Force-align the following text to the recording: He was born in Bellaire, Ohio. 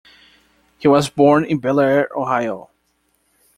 He 0.79 0.87
was 0.87 1.11
born 1.11 1.45
in 1.45 1.59
Bellaire, 1.59 2.09
Ohio. 2.17 2.71